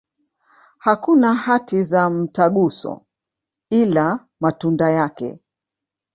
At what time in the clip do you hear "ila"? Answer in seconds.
3.69-4.27